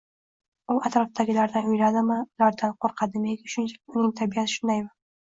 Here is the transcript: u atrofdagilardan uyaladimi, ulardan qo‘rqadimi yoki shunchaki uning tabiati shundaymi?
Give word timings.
u 0.75 0.77
atrofdagilardan 0.87 1.67
uyaladimi, 1.73 2.17
ulardan 2.39 2.73
qo‘rqadimi 2.87 3.35
yoki 3.37 3.53
shunchaki 3.57 3.95
uning 4.01 4.15
tabiati 4.23 4.55
shundaymi? 4.57 4.91